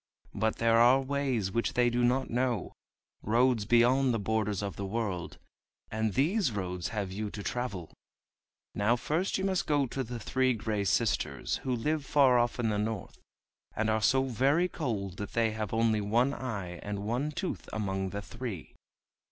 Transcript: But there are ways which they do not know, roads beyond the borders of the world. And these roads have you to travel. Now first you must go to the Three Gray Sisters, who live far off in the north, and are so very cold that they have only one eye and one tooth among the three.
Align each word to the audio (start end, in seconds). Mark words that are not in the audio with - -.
But 0.33 0.55
there 0.55 0.79
are 0.79 0.99
ways 0.99 1.51
which 1.51 1.73
they 1.73 1.91
do 1.91 2.03
not 2.03 2.27
know, 2.27 2.73
roads 3.21 3.65
beyond 3.65 4.15
the 4.15 4.19
borders 4.19 4.63
of 4.63 4.75
the 4.75 4.85
world. 4.87 5.37
And 5.91 6.15
these 6.15 6.51
roads 6.51 6.87
have 6.87 7.11
you 7.11 7.29
to 7.29 7.43
travel. 7.43 7.93
Now 8.73 8.95
first 8.95 9.37
you 9.37 9.43
must 9.45 9.67
go 9.67 9.85
to 9.85 10.03
the 10.03 10.19
Three 10.19 10.53
Gray 10.53 10.85
Sisters, 10.85 11.57
who 11.57 11.75
live 11.75 12.03
far 12.03 12.39
off 12.39 12.59
in 12.59 12.69
the 12.69 12.79
north, 12.79 13.19
and 13.75 13.91
are 13.91 14.01
so 14.01 14.23
very 14.23 14.67
cold 14.67 15.17
that 15.17 15.33
they 15.33 15.51
have 15.51 15.71
only 15.71 16.01
one 16.01 16.33
eye 16.33 16.79
and 16.81 17.03
one 17.05 17.29
tooth 17.31 17.69
among 17.71 18.09
the 18.09 18.23
three. 18.23 18.73